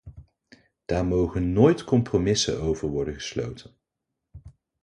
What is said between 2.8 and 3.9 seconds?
worden gesloten.